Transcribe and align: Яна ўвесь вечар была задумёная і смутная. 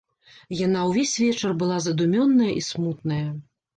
Яна 0.61 0.85
ўвесь 0.91 1.13
вечар 1.25 1.53
была 1.61 1.77
задумёная 1.89 2.51
і 2.59 2.67
смутная. 2.73 3.25